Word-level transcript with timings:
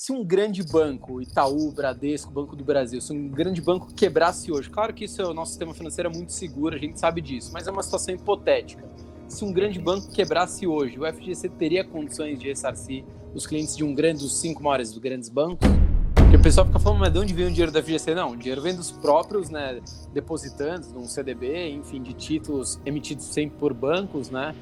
se 0.00 0.12
um 0.12 0.24
grande 0.24 0.62
banco, 0.62 1.20
Itaú, 1.20 1.70
Bradesco, 1.72 2.32
Banco 2.32 2.56
do 2.56 2.64
Brasil, 2.64 3.02
se 3.02 3.12
um 3.12 3.28
grande 3.28 3.60
banco 3.60 3.92
quebrasse 3.92 4.50
hoje, 4.50 4.70
claro 4.70 4.94
que 4.94 5.04
isso 5.04 5.20
é 5.20 5.26
o 5.26 5.34
nosso 5.34 5.50
sistema 5.50 5.74
financeiro 5.74 6.08
é 6.08 6.12
muito 6.16 6.32
seguro, 6.32 6.74
a 6.74 6.78
gente 6.78 6.98
sabe 6.98 7.20
disso, 7.20 7.50
mas 7.52 7.66
é 7.66 7.70
uma 7.70 7.82
situação 7.82 8.14
hipotética. 8.14 8.88
Se 9.28 9.44
um 9.44 9.52
grande 9.52 9.78
banco 9.78 10.10
quebrasse 10.10 10.66
hoje, 10.66 10.98
o 10.98 11.04
FGC 11.04 11.50
teria 11.50 11.84
condições 11.84 12.38
de 12.38 12.48
ressarcir 12.48 13.04
os 13.34 13.46
clientes 13.46 13.76
de 13.76 13.84
um 13.84 13.94
grande, 13.94 14.22
dos 14.22 14.40
cinco 14.40 14.62
maiores 14.62 14.88
dos 14.88 15.00
grandes 15.00 15.28
bancos? 15.28 15.68
Porque 16.14 16.34
o 16.34 16.42
pessoal 16.42 16.66
fica 16.66 16.78
falando, 16.78 17.00
mas 17.00 17.12
de 17.12 17.18
onde 17.18 17.34
vem 17.34 17.48
o 17.48 17.50
dinheiro 17.50 17.70
da 17.70 17.82
FGC? 17.82 18.14
Não, 18.14 18.30
o 18.30 18.36
dinheiro 18.38 18.62
vem 18.62 18.74
dos 18.74 18.90
próprios 18.90 19.50
né, 19.50 19.82
depositantes, 20.14 20.90
de 20.90 20.96
um 20.96 21.04
CDB, 21.04 21.72
enfim, 21.72 22.00
de 22.02 22.14
títulos 22.14 22.80
emitidos 22.86 23.26
sempre 23.26 23.58
por 23.58 23.74
bancos, 23.74 24.30
né? 24.30 24.54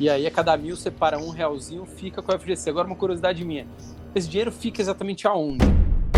E 0.00 0.08
aí 0.08 0.26
a 0.26 0.30
cada 0.30 0.56
mil 0.56 0.74
separa 0.74 1.18
um 1.18 1.28
realzinho, 1.28 1.84
fica 1.84 2.22
com 2.22 2.32
a 2.32 2.38
FGC. 2.38 2.70
Agora 2.70 2.86
uma 2.86 2.96
curiosidade 2.96 3.44
minha, 3.44 3.66
esse 4.14 4.28
dinheiro 4.28 4.52
fica 4.52 4.80
exatamente 4.80 5.26
aonde? 5.26 5.64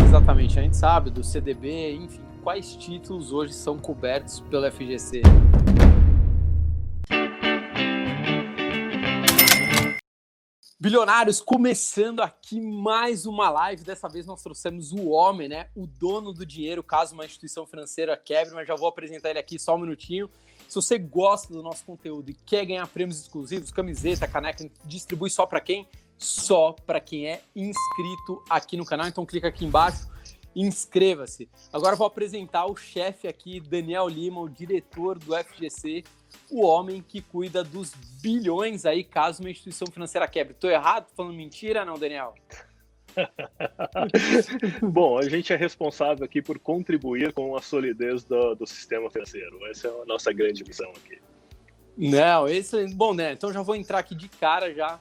Exatamente, 0.03 0.59
a 0.59 0.61
gente 0.63 0.77
sabe 0.77 1.09
do 1.09 1.23
CDB, 1.23 1.95
enfim, 1.95 2.21
quais 2.43 2.75
títulos 2.75 3.31
hoje 3.31 3.53
são 3.53 3.77
cobertos 3.77 4.39
pelo 4.41 4.69
FGC? 4.71 5.21
Bilionários, 10.81 11.41
começando 11.41 12.21
aqui 12.21 12.61
mais 12.61 13.25
uma 13.25 13.49
live. 13.49 13.83
Dessa 13.83 14.07
vez 14.07 14.25
nós 14.25 14.41
trouxemos 14.41 14.93
o 14.93 15.09
homem, 15.09 15.49
né? 15.49 15.67
O 15.75 15.85
dono 15.85 16.31
do 16.31 16.45
dinheiro, 16.45 16.81
caso 16.81 17.13
uma 17.13 17.25
instituição 17.25 17.67
financeira 17.67 18.15
quebre, 18.15 18.53
mas 18.53 18.65
já 18.65 18.77
vou 18.77 18.87
apresentar 18.87 19.29
ele 19.29 19.39
aqui 19.39 19.59
só 19.59 19.75
um 19.75 19.79
minutinho. 19.79 20.29
Se 20.69 20.75
você 20.75 20.97
gosta 20.97 21.53
do 21.53 21.61
nosso 21.61 21.83
conteúdo 21.83 22.29
e 22.29 22.33
quer 22.33 22.65
ganhar 22.65 22.87
prêmios 22.87 23.19
exclusivos, 23.19 23.71
camiseta, 23.71 24.25
caneca, 24.25 24.71
distribui 24.85 25.29
só 25.29 25.45
para 25.45 25.59
quem? 25.59 25.85
Só 26.19 26.73
para 26.73 26.99
quem 26.99 27.27
é 27.27 27.41
inscrito 27.55 28.43
aqui 28.49 28.75
no 28.75 28.85
canal. 28.85 29.07
Então 29.07 29.25
clica 29.25 29.47
aqui 29.47 29.65
embaixo, 29.65 30.07
inscreva-se. 30.53 31.49
Agora 31.71 31.95
vou 31.95 32.05
apresentar 32.05 32.65
o 32.65 32.75
chefe 32.75 33.27
aqui, 33.27 33.59
Daniel 33.59 34.07
Lima, 34.07 34.41
o 34.41 34.49
diretor 34.49 35.17
do 35.17 35.33
FGC, 35.33 36.03
o 36.51 36.61
homem 36.61 37.01
que 37.01 37.21
cuida 37.21 37.63
dos 37.63 37.93
bilhões 38.21 38.85
aí 38.85 39.03
caso 39.03 39.41
uma 39.41 39.49
instituição 39.49 39.87
financeira 39.87 40.27
quebre. 40.27 40.53
Tô 40.53 40.69
errado? 40.69 41.07
Tô 41.07 41.15
falando 41.15 41.35
mentira, 41.35 41.85
não, 41.85 41.97
Daniel? 41.97 42.35
Bom, 44.83 45.17
a 45.17 45.27
gente 45.27 45.51
é 45.53 45.55
responsável 45.55 46.25
aqui 46.25 46.41
por 46.41 46.59
contribuir 46.59 47.33
com 47.33 47.55
a 47.55 47.61
solidez 47.61 48.23
do, 48.23 48.55
do 48.55 48.67
sistema 48.67 49.09
financeiro. 49.09 49.65
Essa 49.67 49.87
é 49.87 50.01
a 50.01 50.05
nossa 50.05 50.31
grande 50.33 50.63
missão 50.63 50.89
aqui. 50.91 51.19
Não, 51.97 52.47
esse, 52.47 52.87
bom, 52.95 53.13
né? 53.13 53.33
Então 53.33 53.51
já 53.51 53.61
vou 53.61 53.75
entrar 53.75 53.99
aqui 53.99 54.15
de 54.15 54.29
cara 54.29 54.73
já 54.73 54.99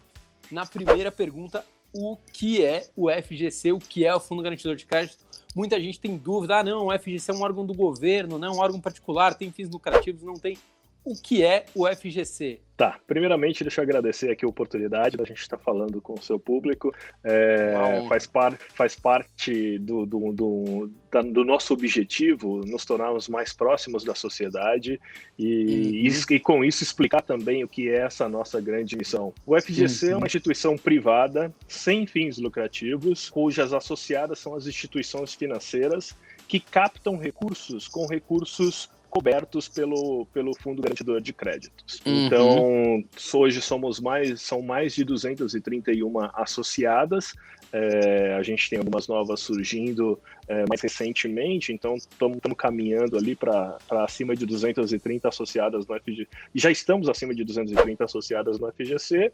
na 0.50 0.66
primeira 0.66 1.10
pergunta, 1.10 1.64
o 1.92 2.16
que 2.32 2.64
é 2.64 2.88
o 2.96 3.10
FGC, 3.10 3.72
o 3.72 3.78
que 3.78 4.04
é 4.04 4.14
o 4.14 4.20
Fundo 4.20 4.42
Garantidor 4.42 4.77
de 4.77 4.86
Crédito. 4.86 5.18
Muita 5.55 5.80
gente 5.80 5.98
tem 5.98 6.16
dúvida, 6.16 6.58
ah 6.58 6.64
não, 6.64 6.86
o 6.86 6.98
FGC 6.98 7.30
é 7.30 7.34
um 7.34 7.42
órgão 7.42 7.66
do 7.66 7.74
governo, 7.74 8.38
não 8.38 8.48
é 8.48 8.50
um 8.50 8.58
órgão 8.58 8.80
particular, 8.80 9.34
tem 9.34 9.50
fins 9.50 9.70
lucrativos, 9.70 10.22
não 10.22 10.34
tem. 10.34 10.58
O 11.04 11.14
que 11.14 11.42
é 11.42 11.64
o 11.74 11.86
FGC? 11.86 12.60
Tá, 12.78 12.96
primeiramente 13.08 13.64
deixa 13.64 13.80
eu 13.80 13.82
agradecer 13.82 14.30
aqui 14.30 14.44
a 14.44 14.48
oportunidade 14.48 15.16
da 15.16 15.24
gente 15.24 15.40
estar 15.40 15.58
falando 15.58 16.00
com 16.00 16.14
o 16.14 16.22
seu 16.22 16.38
público. 16.38 16.94
É, 17.24 18.05
faz, 18.08 18.24
par, 18.24 18.56
faz 18.72 18.94
parte 18.94 19.80
do, 19.80 20.06
do, 20.06 20.32
do, 20.32 20.90
da, 21.10 21.20
do, 21.20 21.44
nosso 21.44 21.74
objetivo 21.74 22.60
nos 22.64 22.84
tornarmos 22.84 23.28
mais 23.28 23.52
próximos 23.52 24.05
da 24.05 24.14
sociedade 24.14 25.00
e, 25.36 25.64
uhum. 25.64 26.30
e, 26.30 26.34
e, 26.36 26.38
com 26.38 26.64
isso 26.64 26.84
explicar 26.84 27.22
também 27.22 27.64
o 27.64 27.68
que 27.68 27.88
é 27.88 28.02
essa 28.02 28.28
nossa 28.28 28.60
grande 28.60 28.96
missão. 28.96 29.34
O 29.44 29.60
FGC 29.60 30.06
uhum. 30.06 30.12
é 30.12 30.16
uma 30.16 30.27
instituição 30.27 30.77
privada 30.77 31.52
sem 31.66 32.06
fins 32.06 32.38
lucrativos, 32.38 33.28
cujas 33.28 33.72
associadas 33.72 34.38
são 34.38 34.55
as 34.55 34.68
instituições 34.68 35.34
financeiras 35.34 36.16
que 36.46 36.60
captam 36.60 37.16
recursos 37.16 37.88
com 37.88 38.06
recursos 38.06 38.88
cobertos 39.09 39.69
pelo, 39.69 40.27
pelo 40.33 40.55
Fundo 40.55 40.83
Garantidor 40.83 41.20
de 41.20 41.33
Créditos. 41.33 42.01
Uhum. 42.05 42.27
Então, 42.27 43.05
hoje 43.35 43.61
somos 43.61 44.01
mais, 44.01 44.41
são 44.41 44.63
mais 44.63 44.95
de 44.95 45.05
231 45.05 46.13
associadas. 46.35 47.35
É, 47.70 48.35
a 48.39 48.42
gente 48.42 48.70
tem 48.70 48.79
algumas 48.79 49.07
novas 49.08 49.41
surgindo 49.41 50.18
é, 50.47 50.64
mais 50.67 50.80
recentemente, 50.80 51.70
então 51.70 51.97
estamos 51.97 52.39
caminhando 52.57 53.18
ali 53.18 53.36
para 53.36 53.77
acima 53.91 54.35
de 54.35 54.47
230 54.47 55.29
associadas 55.29 55.86
no 55.86 55.95
FGC. 56.01 56.27
Já 56.55 56.70
estamos 56.70 57.08
acima 57.11 57.35
de 57.35 57.45
230 57.45 58.05
associadas 58.05 58.58
no 58.58 58.73
FGC, 58.73 59.30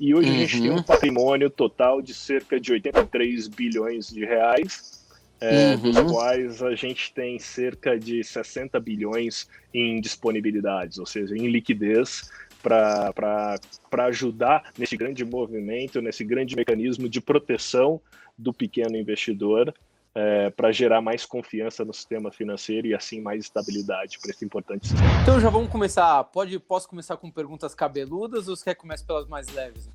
e 0.00 0.14
hoje 0.14 0.28
uhum. 0.28 0.34
a 0.34 0.38
gente 0.38 0.60
tem 0.60 0.70
um 0.70 0.76
uhum. 0.76 0.82
patrimônio 0.82 1.48
total 1.48 2.02
de 2.02 2.12
cerca 2.12 2.58
de 2.58 2.72
83 2.72 3.46
bilhões 3.48 4.08
de 4.08 4.24
reais 4.24 4.95
é, 5.40 5.74
uhum. 5.74 5.90
dos 5.90 6.12
quais 6.12 6.62
a 6.62 6.74
gente 6.74 7.12
tem 7.12 7.38
cerca 7.38 7.98
de 7.98 8.22
60 8.24 8.78
bilhões 8.80 9.48
em 9.72 10.00
disponibilidades, 10.00 10.98
ou 10.98 11.06
seja, 11.06 11.36
em 11.36 11.48
liquidez 11.48 12.30
para 12.62 13.58
ajudar 14.06 14.72
nesse 14.76 14.96
grande 14.96 15.24
movimento, 15.24 16.00
nesse 16.00 16.24
grande 16.24 16.56
mecanismo 16.56 17.08
de 17.08 17.20
proteção 17.20 18.00
do 18.36 18.52
pequeno 18.52 18.96
investidor, 18.96 19.72
é, 20.14 20.48
para 20.48 20.72
gerar 20.72 21.02
mais 21.02 21.26
confiança 21.26 21.84
no 21.84 21.92
sistema 21.92 22.32
financeiro 22.32 22.86
e 22.86 22.94
assim 22.94 23.20
mais 23.20 23.44
estabilidade 23.44 24.18
para 24.18 24.30
esse 24.30 24.44
importante 24.44 24.88
sistema. 24.88 25.22
Então 25.22 25.38
já 25.38 25.50
vamos 25.50 25.70
começar. 25.70 26.24
Pode, 26.24 26.58
posso 26.58 26.88
começar 26.88 27.18
com 27.18 27.30
perguntas 27.30 27.74
cabeludas 27.74 28.48
ou 28.48 28.56
você 28.56 28.64
quer 28.64 28.74
começar 28.74 29.04
pelas 29.04 29.28
mais 29.28 29.46
leves? 29.48 29.90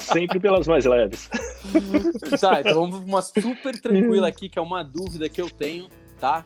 Sempre 0.00 0.40
pelas 0.40 0.66
mais 0.66 0.84
leves. 0.84 1.28
tá, 2.40 2.60
então 2.60 2.74
vamos 2.74 3.00
uma 3.00 3.22
super 3.22 3.80
tranquila 3.80 4.28
aqui, 4.28 4.48
que 4.48 4.58
é 4.58 4.62
uma 4.62 4.82
dúvida 4.82 5.28
que 5.28 5.40
eu 5.40 5.50
tenho, 5.50 5.88
tá? 6.20 6.44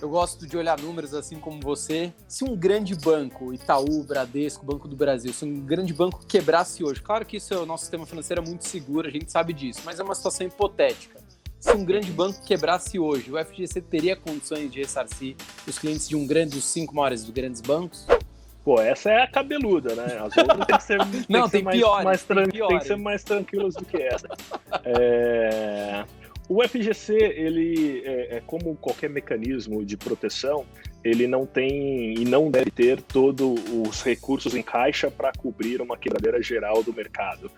Eu 0.00 0.10
gosto 0.10 0.46
de 0.46 0.56
olhar 0.56 0.78
números 0.78 1.14
assim 1.14 1.36
como 1.36 1.58
você. 1.60 2.12
Se 2.28 2.44
um 2.44 2.54
grande 2.54 2.94
banco, 2.94 3.54
Itaú, 3.54 4.02
Bradesco, 4.04 4.64
Banco 4.64 4.86
do 4.86 4.94
Brasil, 4.94 5.32
se 5.32 5.44
um 5.44 5.60
grande 5.60 5.94
banco 5.94 6.24
quebrasse 6.26 6.84
hoje, 6.84 7.00
claro 7.00 7.24
que 7.24 7.38
isso 7.38 7.54
é 7.54 7.58
o 7.58 7.64
nosso 7.64 7.84
sistema 7.84 8.04
financeiro 8.04 8.42
é 8.42 8.44
muito 8.44 8.66
seguro, 8.66 9.08
a 9.08 9.10
gente 9.10 9.32
sabe 9.32 9.54
disso, 9.54 9.80
mas 9.84 9.98
é 9.98 10.02
uma 10.02 10.14
situação 10.14 10.46
hipotética. 10.46 11.18
Se 11.58 11.72
um 11.72 11.84
grande 11.84 12.12
banco 12.12 12.44
quebrasse 12.44 12.98
hoje, 12.98 13.32
o 13.32 13.42
FGC 13.42 13.80
teria 13.80 14.14
condições 14.14 14.70
de 14.70 14.80
ressarcir 14.80 15.34
os 15.66 15.78
clientes 15.78 16.06
de 16.06 16.14
um 16.14 16.26
grande 16.26 16.54
dos 16.54 16.64
cinco 16.64 16.94
maiores 16.94 17.22
dos 17.22 17.30
grandes 17.30 17.62
bancos? 17.62 18.06
Pô, 18.66 18.80
essa 18.80 19.12
é 19.12 19.22
a 19.22 19.28
cabeluda, 19.28 19.94
né? 19.94 20.18
As 20.18 20.36
outras 20.36 20.66
tem 20.66 20.76
que 20.76 20.82
ser, 20.82 20.98
tem 21.06 21.24
Não, 21.28 21.44
que 21.44 21.50
tem 21.52 21.60
ser 21.60 21.62
mais, 21.62 21.76
piores, 21.78 22.04
mais 22.04 22.22
tem, 22.24 22.48
piores. 22.48 22.68
tem 22.68 22.78
que 22.80 22.84
ser 22.84 22.96
mais 22.96 23.22
tranquilas 23.22 23.74
do 23.76 23.84
que 23.84 24.02
essa. 24.02 24.26
É... 24.84 26.04
O 26.48 26.60
FGC, 26.66 27.14
ele 27.14 28.02
é, 28.04 28.38
é, 28.38 28.42
como 28.44 28.74
qualquer 28.74 29.08
mecanismo 29.08 29.84
de 29.84 29.96
proteção, 29.96 30.66
ele 31.04 31.28
não 31.28 31.46
tem 31.46 32.14
e 32.14 32.24
não 32.24 32.50
deve 32.50 32.72
ter 32.72 33.00
todos 33.00 33.56
os 33.72 34.02
recursos 34.02 34.52
em 34.56 34.62
caixa 34.62 35.12
para 35.12 35.30
cobrir 35.30 35.80
uma 35.80 35.96
quebradeira 35.96 36.42
geral 36.42 36.82
do 36.82 36.92
mercado. 36.92 37.48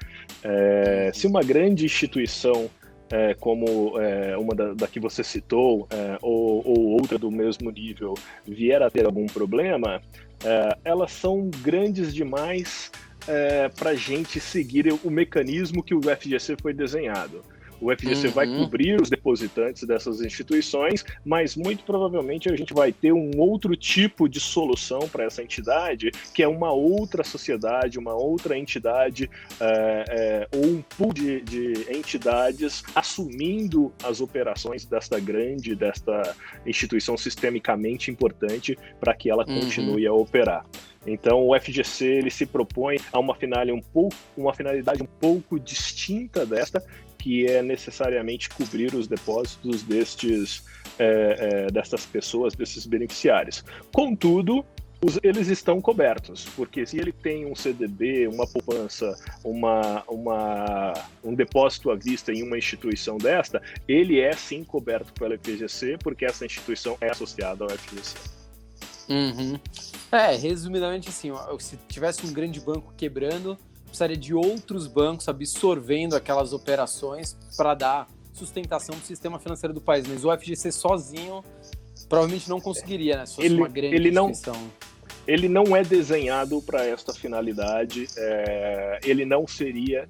É, 0.45 1.11
se 1.15 1.27
uma 1.27 1.43
grande 1.43 1.87
instituição 1.87 2.69
é, 3.11 3.35
como 3.35 3.99
é, 3.99 4.37
uma 4.37 4.55
da, 4.55 4.75
da, 4.75 4.87
que 4.87 5.01
você 5.01 5.25
citou, 5.25 5.87
é, 5.91 6.19
ou, 6.21 6.63
ou, 6.67 6.87
outra 7.01 7.19
do 7.19 7.31
mesmo 7.31 7.71
nível, 7.71 8.15
vier 8.47 8.83
a 8.83 8.91
ter 8.91 9.07
algum 9.07 9.27
problema, 9.27 10.03
é, 10.45 10.79
elas 10.85 11.13
são 11.13 11.51
grandes 11.63 12.15
demais 12.15 12.91
é, 13.27 13.69
para 13.69 13.91
a 13.91 13.95
gente 13.95 14.41
seguir 14.41 14.93
o 15.05 15.11
mecanismo 15.11 15.83
que 15.83 15.95
o 15.95 16.01
FGC 16.03 16.57
foi 16.61 16.73
desenhado. 16.73 17.43
O 17.81 17.95
FGC 17.95 18.29
uhum. 18.29 18.33
vai 18.33 18.47
cobrir 18.47 19.01
os 19.01 19.09
depositantes 19.09 19.85
dessas 19.85 20.21
instituições, 20.21 21.05
mas 21.25 21.57
muito 21.57 21.85
provavelmente 21.85 22.49
a 22.49 22.57
gente 22.57 22.75
vai 22.75 22.93
ter 22.93 23.13
um 23.13 23.31
outro 23.39 23.77
tipo 23.77 24.29
de 24.29 24.41
solução 24.41 25.09
para 25.09 25.25
essa 25.25 25.43
entidade, 25.43 26.11
que 26.35 26.43
é 26.43 26.49
uma 26.49 26.73
outra 26.73 27.23
sociedade, 27.23 27.99
uma 27.99 28.15
outra 28.15 28.59
entidade 28.59 29.31
é, 29.61 30.05
é, 30.09 30.49
ou 30.57 30.67
um 30.67 30.83
pool 30.83 31.13
de, 31.13 31.41
de, 31.43 31.87
entidades 31.91 32.83
assumindo 32.95 33.93
as 34.03 34.21
operações 34.21 34.85
desta 34.85 35.21
grande, 35.21 35.75
desta 35.75 36.35
instituição 36.67 37.17
sistemicamente 37.17 38.11
importante 38.11 38.79
para 39.01 39.15
que 39.15 39.31
ela 39.31 39.45
uhum. 39.47 39.61
continue 39.61 40.07
a 40.07 40.13
operar. 40.13 40.65
Então 41.07 41.47
o 41.47 41.59
FGC 41.59 42.05
ele 42.05 42.31
se 42.31 42.45
propõe 42.45 42.97
a 43.13 43.19
uma 43.19 43.35
finalidade 43.35 43.73
um 43.73 43.81
pouco, 43.81 44.17
uma 44.37 44.53
finalidade 44.53 45.03
um 45.03 45.07
pouco 45.07 45.59
distinta 45.59 46.45
desta, 46.45 46.83
que 47.19 47.47
é 47.47 47.63
necessariamente 47.63 48.49
cobrir 48.49 48.95
os 48.95 49.09
depósitos 49.09 49.83
destes, 49.83 50.63
é, 50.99 51.67
é, 51.67 51.71
destas 51.71 52.07
pessoas, 52.07 52.55
desses 52.55 52.87
beneficiários. 52.87 53.65
Contudo, 53.93 54.65
os, 55.05 55.19
eles 55.23 55.49
estão 55.49 55.81
cobertos, 55.81 56.47
porque 56.57 56.85
se 56.85 56.99
ele 56.99 57.13
tem 57.13 57.47
um 57.47 57.55
CDB, 57.55 58.27
uma 58.29 58.47
poupança, 58.47 59.15
uma, 59.45 60.03
uma, 60.09 60.93
um 61.23 61.35
depósito 61.35 61.91
à 61.91 61.95
vista 61.95 62.33
em 62.33 62.43
uma 62.43 62.59
instituição 62.59 63.17
desta, 63.17 63.63
ele 63.87 64.21
é 64.21 64.33
sim 64.33 64.65
coberto 64.65 65.13
pela 65.13 65.39
FGC, 65.39 65.99
porque 66.03 66.25
essa 66.25 66.45
instituição 66.45 66.97
é 67.01 67.11
associada 67.11 67.65
ao 67.65 67.71
FGC. 67.71 68.17
Uhum. 69.09 69.59
É, 70.13 70.37
resumidamente 70.37 71.09
assim, 71.09 71.31
se 71.59 71.79
tivesse 71.89 72.27
um 72.27 72.33
grande 72.33 72.61
banco 72.61 72.93
quebrando, 72.97 73.57
precisaria 73.89 74.17
de 74.17 74.35
outros 74.35 74.87
bancos 74.87 75.29
absorvendo 75.29 76.15
aquelas 76.15 76.53
operações 76.53 77.37
para 77.57 77.75
dar 77.75 78.09
sustentação 78.33 78.95
do 78.95 79.05
sistema 79.05 79.39
financeiro 79.39 79.75
do 79.75 79.81
país, 79.81 80.07
mas 80.07 80.25
o 80.25 80.37
FGC 80.37 80.71
sozinho 80.71 81.45
provavelmente 82.09 82.49
não 82.49 82.61
conseguiria, 82.61 83.17
né? 83.17 83.27
Se 83.27 83.35
fosse 83.37 83.47
ele, 83.47 83.57
uma 83.57 83.69
grande 83.69 83.95
ele 83.95 84.11
não. 84.11 84.33
Ele 85.27 85.47
não 85.47 85.77
é 85.77 85.83
desenhado 85.83 86.63
para 86.63 86.87
esta 86.87 87.13
finalidade, 87.13 88.07
é, 88.17 88.99
ele 89.05 89.27
não 89.27 89.47
seria, 89.47 90.09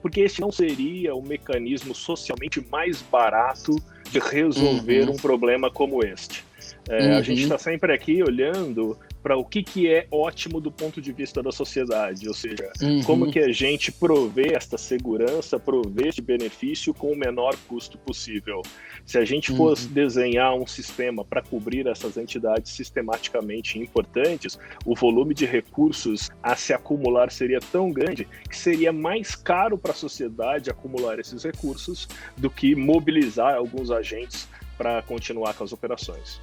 porque 0.00 0.20
esse 0.20 0.40
não 0.40 0.52
seria 0.52 1.12
o 1.12 1.20
mecanismo 1.20 1.92
socialmente 1.92 2.64
mais 2.70 3.02
barato 3.02 3.74
de 4.12 4.20
resolver 4.20 5.08
uhum. 5.08 5.14
um 5.14 5.16
problema 5.16 5.72
como 5.72 6.04
este. 6.04 6.44
É, 6.88 7.08
uhum. 7.08 7.18
A 7.18 7.22
gente 7.22 7.42
está 7.42 7.58
sempre 7.58 7.92
aqui 7.92 8.22
olhando 8.22 8.96
para 9.22 9.36
o 9.36 9.44
que, 9.44 9.62
que 9.62 9.88
é 9.88 10.06
ótimo 10.10 10.60
do 10.60 10.70
ponto 10.70 11.00
de 11.00 11.12
vista 11.12 11.42
da 11.42 11.52
sociedade, 11.52 12.26
ou 12.26 12.34
seja, 12.34 12.72
uhum. 12.80 13.02
como 13.02 13.30
que 13.30 13.38
a 13.38 13.52
gente 13.52 13.92
provê 13.92 14.54
esta 14.54 14.78
segurança, 14.78 15.58
provê 15.58 16.08
este 16.08 16.22
benefício 16.22 16.94
com 16.94 17.12
o 17.12 17.16
menor 17.16 17.56
custo 17.68 17.98
possível. 17.98 18.62
Se 19.04 19.18
a 19.18 19.24
gente 19.24 19.54
fosse 19.56 19.86
uhum. 19.86 19.92
desenhar 19.92 20.54
um 20.54 20.66
sistema 20.66 21.24
para 21.24 21.42
cobrir 21.42 21.86
essas 21.86 22.16
entidades 22.16 22.72
sistematicamente 22.72 23.78
importantes, 23.78 24.58
o 24.84 24.94
volume 24.94 25.34
de 25.34 25.46
recursos 25.46 26.30
a 26.42 26.56
se 26.56 26.72
acumular 26.72 27.30
seria 27.30 27.60
tão 27.60 27.90
grande 27.90 28.26
que 28.48 28.56
seria 28.56 28.92
mais 28.92 29.34
caro 29.34 29.76
para 29.76 29.92
a 29.92 29.94
sociedade 29.94 30.70
acumular 30.70 31.18
esses 31.18 31.44
recursos 31.44 32.08
do 32.36 32.50
que 32.50 32.74
mobilizar 32.74 33.54
alguns 33.54 33.90
agentes 33.90 34.48
para 34.80 35.02
continuar 35.02 35.52
com 35.54 35.62
as 35.62 35.72
operações. 35.72 36.40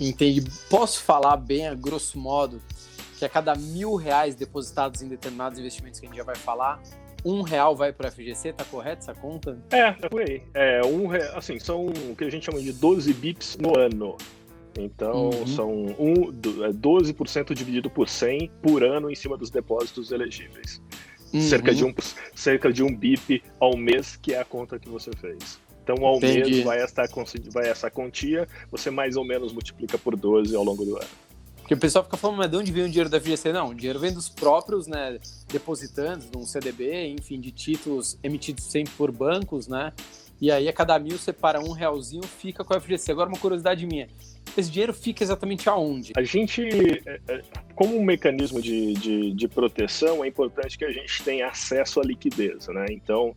Entendi. 0.00 0.42
Posso 0.68 1.02
falar 1.02 1.36
bem, 1.36 1.68
a 1.68 1.74
grosso 1.74 2.18
modo, 2.18 2.60
que 3.18 3.24
a 3.24 3.28
cada 3.28 3.54
mil 3.54 3.94
reais 3.94 4.34
depositados 4.34 5.02
em 5.02 5.08
determinados 5.08 5.58
investimentos 5.58 6.00
que 6.00 6.06
a 6.06 6.08
gente 6.08 6.18
já 6.18 6.24
vai 6.24 6.36
falar, 6.36 6.80
um 7.24 7.42
real 7.42 7.74
vai 7.74 7.92
para 7.92 8.08
a 8.08 8.10
FGC, 8.10 8.52
tá 8.52 8.64
correto 8.64 9.02
essa 9.02 9.14
conta? 9.14 9.58
É, 9.70 9.94
é 10.02 10.08
por 10.08 10.20
aí. 10.20 10.42
É, 10.52 10.84
um, 10.84 11.10
assim, 11.36 11.58
são 11.58 11.86
o 11.86 12.14
que 12.16 12.24
a 12.24 12.30
gente 12.30 12.44
chama 12.44 12.60
de 12.60 12.72
12 12.72 13.12
bips 13.14 13.56
no 13.56 13.78
ano. 13.78 14.16
Então, 14.78 15.30
uhum. 15.30 15.46
são 15.46 15.70
um, 15.98 16.32
12% 16.32 17.50
é 17.50 17.54
dividido 17.54 17.88
por 17.88 18.08
100 18.08 18.50
por 18.60 18.82
ano 18.82 19.10
em 19.10 19.14
cima 19.14 19.36
dos 19.36 19.48
depósitos 19.48 20.10
elegíveis. 20.10 20.82
Uhum. 21.32 21.40
Cerca, 21.40 21.74
de 21.74 21.84
um, 21.84 21.94
cerca 22.34 22.72
de 22.72 22.82
um 22.82 22.94
BIP 22.94 23.42
ao 23.58 23.76
mês, 23.76 24.16
que 24.16 24.34
é 24.34 24.40
a 24.40 24.44
conta 24.44 24.78
que 24.78 24.88
você 24.88 25.10
fez. 25.12 25.60
Então, 25.84 26.04
ao 26.04 26.16
Entendi. 26.16 26.50
mês 26.50 26.64
vai 26.64 26.80
essa, 26.80 27.02
vai 27.52 27.68
essa 27.68 27.90
quantia, 27.90 28.48
você 28.70 28.90
mais 28.90 29.16
ou 29.16 29.24
menos 29.24 29.52
multiplica 29.52 29.98
por 29.98 30.16
12 30.16 30.56
ao 30.56 30.64
longo 30.64 30.82
do 30.82 30.96
ano. 30.96 31.08
Porque 31.58 31.74
o 31.74 31.78
pessoal 31.78 32.04
fica 32.04 32.16
falando, 32.16 32.38
mas 32.38 32.50
de 32.50 32.56
onde 32.56 32.72
vem 32.72 32.84
o 32.84 32.88
dinheiro 32.88 33.08
da 33.08 33.20
FGC? 33.20 33.52
Não, 33.52 33.68
o 33.68 33.74
dinheiro 33.74 33.98
vem 33.98 34.12
dos 34.12 34.28
próprios 34.28 34.86
né, 34.86 35.18
depositantes, 35.48 36.30
de 36.30 36.36
um 36.36 36.44
CDB, 36.44 37.08
enfim, 37.08 37.40
de 37.40 37.50
títulos 37.50 38.18
emitidos 38.22 38.64
sempre 38.64 38.92
por 38.94 39.10
bancos, 39.12 39.68
né? 39.68 39.92
E 40.40 40.50
aí, 40.50 40.68
a 40.68 40.72
cada 40.72 40.98
mil, 40.98 41.16
separa 41.16 41.60
um 41.60 41.72
realzinho, 41.72 42.22
fica 42.22 42.64
com 42.64 42.74
a 42.74 42.80
FGC. 42.80 43.12
Agora, 43.12 43.28
uma 43.28 43.38
curiosidade 43.38 43.86
minha, 43.86 44.08
esse 44.56 44.70
dinheiro 44.70 44.92
fica 44.92 45.22
exatamente 45.22 45.68
aonde? 45.68 46.12
A 46.16 46.22
gente, 46.22 46.62
é, 47.06 47.20
é, 47.28 47.42
como 47.74 47.96
um 47.96 48.04
mecanismo 48.04 48.60
de, 48.60 48.92
de, 48.94 49.32
de 49.32 49.48
proteção, 49.48 50.24
é 50.24 50.28
importante 50.28 50.76
que 50.76 50.84
a 50.84 50.92
gente 50.92 51.22
tenha 51.22 51.48
acesso 51.48 52.00
à 52.00 52.04
liquidez, 52.04 52.68
né? 52.68 52.86
Então, 52.90 53.34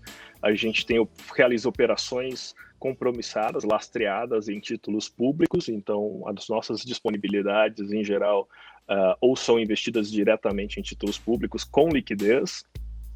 a 0.54 0.56
gente 0.56 0.86
tem, 0.86 1.08
realiza 1.36 1.68
operações 1.68 2.56
compromissadas, 2.80 3.64
lastreadas 3.64 4.48
em 4.48 4.60
títulos 4.60 5.10
públicos, 5.10 5.68
então 5.68 6.24
as 6.28 6.48
nossas 6.48 6.82
disponibilidades 6.82 7.92
em 7.92 8.04
geral 8.04 8.48
uh, 8.88 9.16
ou 9.20 9.36
são 9.36 9.60
investidas 9.60 10.12
diretamente 10.12 10.80
em 10.80 10.84
títulos 10.84 11.18
públicos 11.18 11.64
com 11.64 11.90
liquidez, 11.90 12.66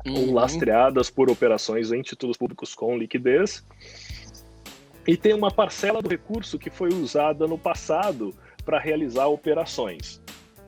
uhum. 0.06 0.30
ou 0.30 0.34
lastreadas 0.34 1.10
por 1.10 1.30
operações 1.30 1.92
em 1.92 2.02
títulos 2.02 2.38
públicos 2.38 2.74
com 2.74 2.98
liquidez. 2.98 3.66
E 5.08 5.18
tem 5.18 5.34
uma 5.34 5.52
parcela 5.52 6.02
do 6.02 6.10
recurso 6.10 6.60
que 6.60 6.70
foi 6.70 6.90
usada 6.90 7.48
no 7.48 7.58
passado 7.58 8.34
para 8.64 8.80
realizar 8.80 9.28
operações. 9.28 10.22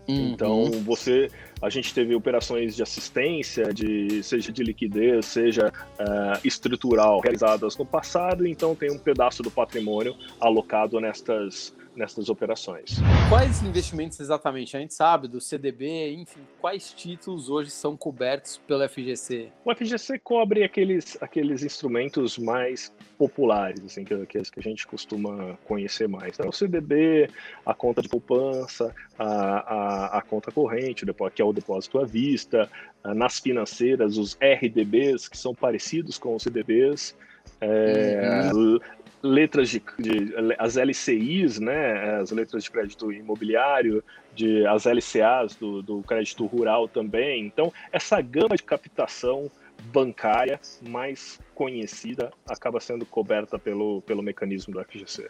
Uhum. 0.07 0.31
Então, 0.31 0.65
você, 0.83 1.29
a 1.61 1.69
gente 1.69 1.93
teve 1.93 2.13
operações 2.13 2.75
de 2.75 2.83
assistência, 2.83 3.73
de 3.73 4.21
seja 4.23 4.51
de 4.51 4.63
liquidez, 4.63 5.25
seja 5.25 5.71
uh, 5.99 6.39
estrutural, 6.43 7.19
realizadas 7.19 7.77
no 7.77 7.85
passado. 7.85 8.45
Então, 8.45 8.75
tem 8.75 8.91
um 8.91 8.97
pedaço 8.97 9.41
do 9.41 9.49
patrimônio 9.49 10.15
alocado 10.39 10.99
nestas 10.99 11.73
nestas 11.95 12.29
operações. 12.29 12.97
Quais 13.29 13.61
investimentos 13.61 14.19
exatamente? 14.19 14.75
A 14.75 14.79
gente 14.79 14.93
sabe 14.93 15.27
do 15.27 15.39
CDB, 15.39 16.13
enfim, 16.13 16.41
quais 16.59 16.91
títulos 16.91 17.49
hoje 17.49 17.69
são 17.69 17.95
cobertos 17.95 18.57
pelo 18.67 18.87
FGC? 18.87 19.49
O 19.65 19.73
FGC 19.73 20.19
cobre 20.19 20.63
aqueles, 20.63 21.17
aqueles 21.21 21.63
instrumentos 21.63 22.37
mais 22.37 22.93
populares, 23.17 23.83
assim, 23.85 24.03
que, 24.03 24.25
que, 24.25 24.37
a 24.37 24.61
gente 24.61 24.85
costuma 24.87 25.57
conhecer 25.65 26.07
mais. 26.07 26.37
Então, 26.37 26.49
o 26.49 26.53
CDB, 26.53 27.29
a 27.65 27.73
conta 27.73 28.01
de 28.01 28.09
poupança, 28.09 28.93
a, 29.17 29.25
a, 29.25 30.17
a 30.17 30.21
conta 30.21 30.51
corrente, 30.51 31.05
que 31.33 31.41
é 31.41 31.45
o 31.45 31.53
depósito 31.53 31.99
à 31.99 32.05
vista, 32.05 32.69
nas 33.03 33.39
financeiras, 33.39 34.17
os 34.17 34.37
RDBs, 34.41 35.27
que 35.27 35.37
são 35.37 35.53
parecidos 35.53 36.17
com 36.17 36.35
os 36.35 36.43
CDBs, 36.43 37.15
é, 37.61 38.51
uhum 38.53 38.79
letras 39.23 39.69
de, 39.69 39.81
de, 39.97 40.35
as 40.59 40.75
LCIs, 40.75 41.57
né, 41.57 42.17
as 42.17 42.31
letras 42.31 42.65
de 42.65 42.71
crédito 42.71 43.11
imobiliário, 43.11 44.03
de 44.35 44.65
as 44.67 44.85
LCAs 44.85 45.55
do, 45.55 45.81
do 45.81 46.01
crédito 46.01 46.45
rural 46.45 46.87
também. 46.87 47.45
Então, 47.45 47.71
essa 47.91 48.19
gama 48.21 48.57
de 48.57 48.63
captação 48.63 49.49
bancária 49.91 50.59
mais 50.81 51.39
conhecida 51.55 52.31
acaba 52.47 52.79
sendo 52.79 53.05
coberta 53.05 53.57
pelo, 53.57 54.01
pelo 54.01 54.21
mecanismo 54.21 54.73
do 54.73 54.83
FGC. 54.83 55.29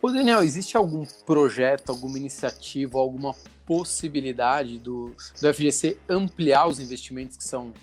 Ô 0.00 0.10
Daniel, 0.10 0.42
existe 0.42 0.76
algum 0.76 1.04
projeto, 1.26 1.90
alguma 1.90 2.18
iniciativa, 2.18 2.98
alguma 2.98 3.34
possibilidade 3.66 4.78
do, 4.78 5.14
do 5.40 5.54
FGC 5.54 5.98
ampliar 6.08 6.66
os 6.66 6.78
investimentos 6.78 7.36
que 7.36 7.44
são 7.44 7.74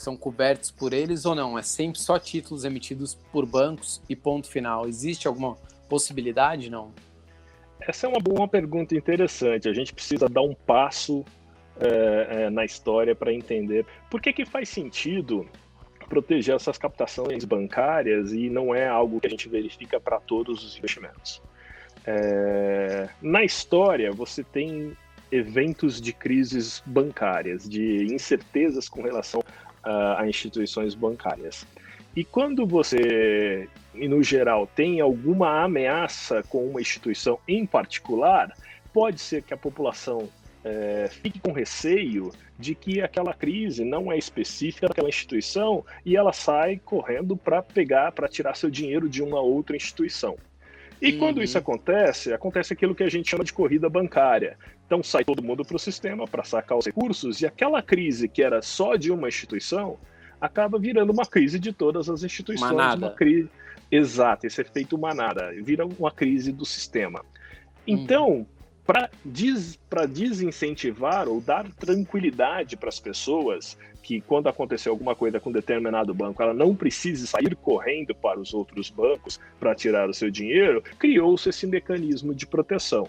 que 0.00 0.04
são 0.04 0.16
cobertos 0.16 0.70
por 0.70 0.94
eles 0.94 1.26
ou 1.26 1.34
não? 1.34 1.58
É 1.58 1.62
sempre 1.62 2.00
só 2.00 2.18
títulos 2.18 2.64
emitidos 2.64 3.14
por 3.30 3.44
bancos 3.44 4.00
e 4.08 4.16
ponto 4.16 4.48
final. 4.48 4.88
Existe 4.88 5.28
alguma 5.28 5.58
possibilidade, 5.90 6.70
não? 6.70 6.90
Essa 7.78 8.06
é 8.06 8.08
uma 8.08 8.18
boa 8.18 8.48
pergunta 8.48 8.94
interessante. 8.94 9.68
A 9.68 9.74
gente 9.74 9.92
precisa 9.92 10.26
dar 10.26 10.40
um 10.40 10.54
passo 10.54 11.22
é, 11.78 12.44
é, 12.44 12.50
na 12.50 12.64
história 12.64 13.14
para 13.14 13.30
entender 13.30 13.84
por 14.10 14.22
que, 14.22 14.32
que 14.32 14.46
faz 14.46 14.70
sentido 14.70 15.46
proteger 16.08 16.56
essas 16.56 16.78
captações 16.78 17.44
bancárias 17.44 18.32
e 18.32 18.48
não 18.48 18.74
é 18.74 18.88
algo 18.88 19.20
que 19.20 19.26
a 19.26 19.30
gente 19.30 19.50
verifica 19.50 20.00
para 20.00 20.18
todos 20.18 20.64
os 20.64 20.78
investimentos. 20.78 21.42
É, 22.06 23.08
na 23.20 23.44
história, 23.44 24.10
você 24.10 24.42
tem 24.42 24.96
eventos 25.30 26.00
de 26.00 26.12
crises 26.12 26.82
bancárias, 26.86 27.68
de 27.68 28.12
incertezas 28.12 28.88
com 28.88 29.02
relação 29.02 29.42
uh, 29.84 30.18
a 30.18 30.28
instituições 30.28 30.94
bancárias. 30.94 31.66
E 32.14 32.24
quando 32.24 32.66
você, 32.66 33.68
no 33.94 34.22
geral, 34.22 34.66
tem 34.66 35.00
alguma 35.00 35.62
ameaça 35.62 36.42
com 36.42 36.66
uma 36.66 36.80
instituição 36.80 37.38
em 37.46 37.64
particular, 37.64 38.52
pode 38.92 39.20
ser 39.20 39.42
que 39.42 39.54
a 39.54 39.56
população 39.56 40.28
é, 40.64 41.08
fique 41.10 41.38
com 41.38 41.52
receio 41.52 42.32
de 42.58 42.74
que 42.74 43.00
aquela 43.00 43.32
crise 43.32 43.84
não 43.84 44.12
é 44.12 44.18
específica 44.18 44.88
daquela 44.88 45.08
instituição 45.08 45.84
e 46.04 46.16
ela 46.16 46.32
sai 46.32 46.80
correndo 46.84 47.36
para 47.36 47.62
pegar, 47.62 48.12
para 48.12 48.28
tirar 48.28 48.56
seu 48.56 48.70
dinheiro 48.70 49.08
de 49.08 49.22
uma 49.22 49.40
outra 49.40 49.76
instituição. 49.76 50.36
E 51.00 51.12
uhum. 51.12 51.18
quando 51.18 51.42
isso 51.42 51.56
acontece, 51.56 52.32
acontece 52.32 52.72
aquilo 52.72 52.94
que 52.94 53.02
a 53.02 53.08
gente 53.08 53.30
chama 53.30 53.42
de 53.42 53.52
corrida 53.52 53.88
bancária. 53.88 54.58
Então 54.86 55.02
sai 55.02 55.24
todo 55.24 55.42
mundo 55.42 55.64
para 55.64 55.76
o 55.76 55.78
sistema 55.78 56.26
para 56.26 56.44
sacar 56.44 56.76
os 56.76 56.86
recursos 56.86 57.40
e 57.40 57.46
aquela 57.46 57.80
crise 57.80 58.28
que 58.28 58.42
era 58.42 58.60
só 58.60 58.96
de 58.96 59.10
uma 59.10 59.28
instituição 59.28 59.98
acaba 60.40 60.78
virando 60.78 61.12
uma 61.12 61.24
crise 61.24 61.58
de 61.58 61.72
todas 61.72 62.08
as 62.08 62.22
instituições. 62.22 62.70
Manada. 62.70 63.06
Uma 63.06 63.14
crise... 63.14 63.48
Exato, 63.90 64.46
esse 64.46 64.60
efeito 64.60 64.96
manada. 64.96 65.52
Vira 65.62 65.84
uma 65.84 66.10
crise 66.10 66.52
do 66.52 66.64
sistema. 66.64 67.24
Então, 67.86 68.28
uhum. 68.28 68.46
Para 68.90 69.08
des... 69.24 69.78
desincentivar 70.08 71.28
ou 71.28 71.40
dar 71.40 71.64
tranquilidade 71.78 72.76
para 72.76 72.88
as 72.88 72.98
pessoas 72.98 73.78
que 74.02 74.20
quando 74.20 74.48
acontecer 74.48 74.88
alguma 74.88 75.14
coisa 75.14 75.38
com 75.38 75.52
determinado 75.52 76.12
banco, 76.12 76.42
ela 76.42 76.52
não 76.52 76.74
precise 76.74 77.24
sair 77.28 77.54
correndo 77.54 78.12
para 78.16 78.40
os 78.40 78.52
outros 78.52 78.90
bancos 78.90 79.38
para 79.60 79.76
tirar 79.76 80.08
o 80.08 80.14
seu 80.14 80.28
dinheiro, 80.28 80.82
criou-se 80.98 81.48
esse 81.48 81.68
mecanismo 81.68 82.34
de 82.34 82.46
proteção. 82.46 83.06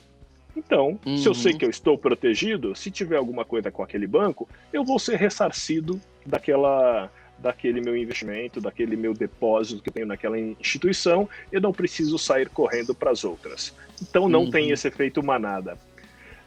Então, 0.55 1.00
uhum. 1.03 1.17
se 1.17 1.27
eu 1.27 1.33
sei 1.33 1.53
uhum. 1.53 1.57
que 1.57 1.65
eu 1.65 1.69
estou 1.69 1.97
protegido, 1.97 2.75
se 2.75 2.91
tiver 2.91 3.15
alguma 3.15 3.43
coisa 3.43 3.71
com 3.71 3.81
aquele 3.81 4.05
banco, 4.05 4.47
eu 4.71 4.83
vou 4.83 5.00
ser 5.00 5.15
ressarcido 5.15 6.00
daquela 6.25 7.09
daquele 7.41 7.81
meu 7.81 7.98
investimento, 7.98 8.62
daquele 8.62 8.95
meu 8.95 9.13
depósito 9.13 9.81
que 9.81 9.89
eu 9.89 9.93
tenho 9.93 10.07
naquela 10.07 10.39
instituição, 10.39 11.27
eu 11.51 11.60
não 11.60 11.71
preciso 11.71 12.17
sair 12.17 12.50
correndo 12.50 12.93
para 12.93 13.12
as 13.12 13.24
outras. 13.24 13.75
Então 14.01 14.29
não 14.29 14.45
uhum. 14.45 14.51
tem 14.51 14.71
esse 14.71 14.88
efeito 14.88 15.24
manada. 15.24 15.77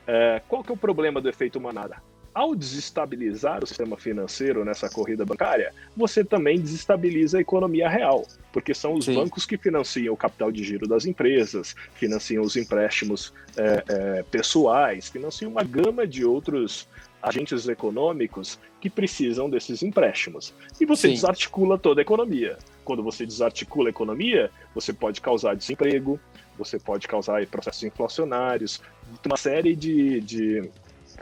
É, 0.07 0.41
qual 0.49 0.63
que 0.63 0.71
é 0.71 0.75
o 0.75 0.79
problema 0.79 1.21
do 1.21 1.29
efeito 1.29 1.61
manada? 1.61 1.97
ao 2.35 2.55
desestabilizar 2.55 3.63
o 3.63 3.67
sistema 3.67 3.97
financeiro 3.97 4.65
nessa 4.65 4.91
corrida 4.91 5.25
bancária, 5.25 5.73
você 5.97 6.25
também 6.25 6.61
desestabiliza 6.61 7.39
a 7.39 7.41
economia 7.41 7.89
real, 7.89 8.27
porque 8.53 8.75
são 8.75 8.95
os 8.95 9.05
Sim. 9.05 9.15
bancos 9.15 9.47
que 9.47 9.57
financiam 9.57 10.13
o 10.13 10.17
capital 10.17 10.51
de 10.51 10.65
giro 10.65 10.89
das 10.89 11.07
empresas, 11.07 11.77
financiam 11.95 12.43
os 12.43 12.57
empréstimos 12.57 13.33
é, 13.57 13.85
é, 13.89 14.23
pessoais, 14.25 15.09
financiam 15.09 15.53
uma 15.53 15.63
gama 15.63 16.07
de 16.07 16.25
outros 16.25 16.89
agentes 17.25 17.67
econômicos 17.69 18.59
que 18.81 18.91
precisam 18.91 19.49
desses 19.49 19.83
empréstimos. 19.83 20.53
E 20.81 20.85
você 20.85 21.09
Sim. 21.09 21.15
desarticula 21.15 21.79
toda 21.79 22.01
a 22.01 22.03
economia. 22.03 22.59
Quando 22.85 23.03
você 23.03 23.25
desarticula 23.25 23.89
a 23.89 23.91
economia, 23.91 24.51
você 24.75 24.93
pode 24.93 25.21
causar 25.21 25.57
desemprego, 25.57 26.21
você 26.59 26.79
pode 26.79 27.09
causar 27.09 27.45
processos 27.47 27.83
inflacionários, 27.83 28.81
uma 29.25 29.37
série 29.37 29.75
de, 29.75 30.21
de, 30.21 30.71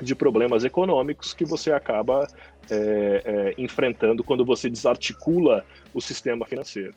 de 0.00 0.14
problemas 0.14 0.64
econômicos 0.64 1.32
que 1.32 1.44
você 1.44 1.72
acaba 1.72 2.28
é, 2.70 3.22
é, 3.24 3.54
enfrentando 3.56 4.24
quando 4.24 4.44
você 4.44 4.68
desarticula 4.68 5.64
o 5.94 6.00
sistema 6.00 6.44
financeiro. 6.44 6.94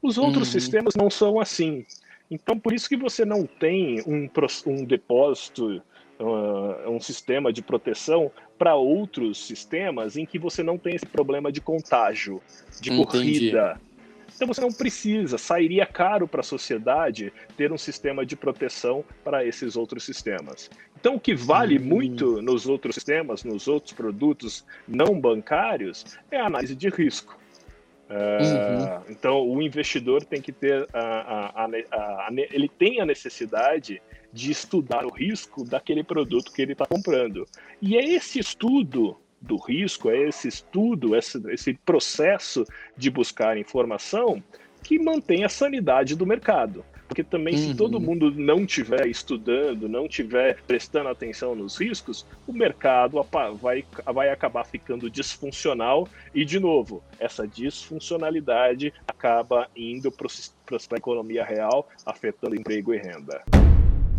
Os 0.00 0.18
outros 0.18 0.48
uhum. 0.48 0.52
sistemas 0.52 0.94
não 0.94 1.10
são 1.10 1.40
assim. 1.40 1.84
Então, 2.30 2.58
por 2.58 2.72
isso 2.72 2.88
que 2.88 2.96
você 2.96 3.24
não 3.24 3.44
tem 3.44 4.02
um, 4.06 4.28
um 4.66 4.84
depósito 4.84 5.82
uh, 6.18 6.90
um 6.90 7.00
sistema 7.00 7.52
de 7.52 7.62
proteção 7.62 8.30
para 8.58 8.74
outros 8.74 9.46
sistemas 9.46 10.16
em 10.16 10.24
que 10.24 10.38
você 10.38 10.62
não 10.62 10.78
tem 10.78 10.94
esse 10.94 11.06
problema 11.06 11.52
de 11.52 11.60
contágio, 11.60 12.40
de 12.80 12.92
Entendi. 12.92 13.06
corrida. 13.06 13.80
Então 14.34 14.48
você 14.48 14.60
não 14.60 14.72
precisa, 14.72 15.38
sairia 15.38 15.86
caro 15.86 16.28
para 16.28 16.40
a 16.40 16.44
sociedade 16.44 17.32
ter 17.56 17.72
um 17.72 17.78
sistema 17.78 18.24
de 18.24 18.36
proteção 18.36 19.02
para 19.24 19.44
esses 19.44 19.76
outros 19.76 20.04
sistemas. 20.04 20.70
Então 21.00 21.14
o 21.14 21.20
que 21.20 21.34
vale 21.34 21.78
uhum. 21.78 21.84
muito 21.84 22.42
nos 22.42 22.66
outros 22.66 22.94
sistemas, 22.94 23.44
nos 23.44 23.66
outros 23.66 23.94
produtos 23.94 24.64
não 24.86 25.18
bancários, 25.18 26.04
é 26.30 26.38
a 26.38 26.46
análise 26.46 26.74
de 26.74 26.88
risco. 26.90 27.38
Uh, 28.10 28.65
Então 29.18 29.48
o 29.48 29.62
investidor 29.62 30.22
tem 30.24 30.42
que 30.42 30.52
ter 30.52 30.86
a, 30.92 31.64
a, 31.64 31.64
a, 31.64 32.28
ele 32.50 32.68
tem 32.68 33.00
a 33.00 33.06
necessidade 33.06 34.02
de 34.30 34.50
estudar 34.50 35.06
o 35.06 35.10
risco 35.10 35.64
daquele 35.64 36.04
produto 36.04 36.52
que 36.52 36.60
ele 36.60 36.72
está 36.72 36.84
comprando. 36.86 37.46
E 37.80 37.96
é 37.96 38.04
esse 38.04 38.38
estudo 38.38 39.16
do 39.40 39.56
risco, 39.56 40.10
é 40.10 40.28
esse 40.28 40.48
estudo, 40.48 41.16
esse, 41.16 41.40
esse 41.50 41.74
processo 41.74 42.64
de 42.96 43.10
buscar 43.10 43.56
informação 43.56 44.42
que 44.82 44.98
mantém 44.98 45.44
a 45.44 45.48
sanidade 45.48 46.14
do 46.14 46.26
mercado. 46.26 46.84
Porque 47.06 47.22
também, 47.22 47.54
uhum. 47.54 47.60
se 47.60 47.74
todo 47.74 48.00
mundo 48.00 48.30
não 48.30 48.64
estiver 48.64 49.06
estudando, 49.06 49.88
não 49.88 50.06
estiver 50.06 50.58
prestando 50.66 51.08
atenção 51.08 51.54
nos 51.54 51.76
riscos, 51.76 52.26
o 52.46 52.52
mercado 52.52 53.22
vai, 53.54 53.84
vai 54.12 54.30
acabar 54.30 54.64
ficando 54.64 55.08
disfuncional 55.08 56.08
e, 56.34 56.44
de 56.44 56.58
novo, 56.58 57.02
essa 57.18 57.46
disfuncionalidade 57.46 58.92
acaba 59.06 59.68
indo 59.76 60.10
para 60.10 60.26
a 60.26 60.96
economia 60.96 61.44
real, 61.44 61.88
afetando 62.04 62.56
emprego 62.56 62.92
e 62.92 62.98
renda. 62.98 63.42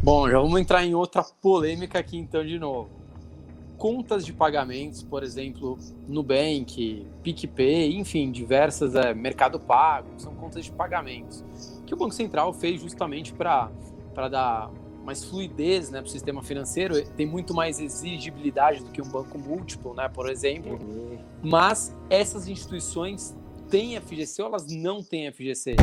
Bom, 0.01 0.29
já 0.29 0.39
vamos 0.39 0.59
entrar 0.59 0.85
em 0.85 0.95
outra 0.95 1.23
polêmica 1.41 1.99
aqui 1.99 2.17
então 2.17 2.45
de 2.45 2.57
novo. 2.57 2.89
Contas 3.77 4.25
de 4.25 4.33
pagamentos, 4.33 5.03
por 5.03 5.21
exemplo, 5.21 5.77
Nubank, 6.07 7.05
PicPay, 7.21 7.95
enfim, 7.95 8.31
diversas, 8.31 8.95
é, 8.95 9.13
Mercado 9.13 9.59
Pago, 9.59 10.07
são 10.17 10.33
contas 10.33 10.65
de 10.65 10.71
pagamentos 10.71 11.76
que 11.87 11.93
o 11.93 11.97
Banco 11.97 12.13
Central 12.13 12.53
fez 12.53 12.81
justamente 12.81 13.33
para 13.33 13.71
dar 14.29 14.69
mais 15.03 15.23
fluidez 15.23 15.89
né, 15.89 16.01
para 16.01 16.09
o 16.09 16.11
sistema 16.11 16.43
financeiro, 16.43 17.01
tem 17.11 17.25
muito 17.25 17.53
mais 17.53 17.79
exigibilidade 17.79 18.83
do 18.83 18.91
que 18.91 19.01
um 19.01 19.07
banco 19.07 19.39
múltiplo, 19.39 19.93
né, 19.93 20.09
por 20.09 20.29
exemplo. 20.29 20.73
Uhum. 20.73 21.17
Mas 21.41 21.95
essas 22.09 22.49
instituições 22.49 23.33
têm 23.69 23.99
FGC 24.01 24.41
ou 24.41 24.49
elas 24.49 24.67
não 24.67 25.01
têm 25.01 25.31
FGC? 25.31 25.77